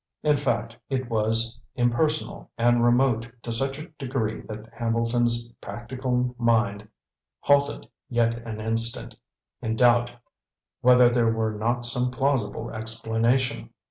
In 0.23 0.35
fact, 0.35 0.75
it 0.89 1.11
was 1.11 1.59
impersonal 1.75 2.49
and 2.57 2.83
remote 2.83 3.29
to 3.43 3.51
such 3.51 3.77
a 3.77 3.89
degree 3.99 4.41
that 4.47 4.67
Hambleton's 4.73 5.51
practical 5.61 6.33
mind, 6.39 6.87
halted 7.41 7.87
yet 8.09 8.33
an 8.47 8.59
instant, 8.59 9.13
in 9.61 9.75
doubt 9.75 10.09
whether 10.81 11.07
there 11.07 11.31
were 11.31 11.51
not 11.51 11.85
some 11.85 12.09
plausible 12.09 12.71
explanation. 12.71 13.69